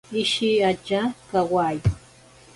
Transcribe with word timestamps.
Ishiatya 0.21 1.01
kawayo. 1.29 1.89